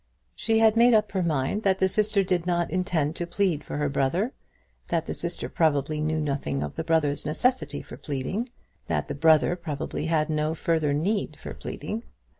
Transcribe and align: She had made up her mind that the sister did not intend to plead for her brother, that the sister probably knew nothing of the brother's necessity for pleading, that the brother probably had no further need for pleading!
She 0.35 0.57
had 0.57 0.75
made 0.75 0.95
up 0.95 1.11
her 1.11 1.21
mind 1.21 1.61
that 1.61 1.77
the 1.77 1.87
sister 1.87 2.23
did 2.23 2.47
not 2.47 2.71
intend 2.71 3.15
to 3.17 3.27
plead 3.27 3.63
for 3.63 3.77
her 3.77 3.87
brother, 3.87 4.31
that 4.87 5.05
the 5.05 5.13
sister 5.13 5.47
probably 5.47 6.01
knew 6.01 6.19
nothing 6.19 6.63
of 6.63 6.73
the 6.73 6.83
brother's 6.83 7.23
necessity 7.23 7.83
for 7.83 7.97
pleading, 7.97 8.49
that 8.87 9.07
the 9.07 9.13
brother 9.13 9.55
probably 9.55 10.07
had 10.07 10.27
no 10.27 10.55
further 10.55 10.91
need 10.91 11.37
for 11.39 11.53
pleading! 11.53 12.01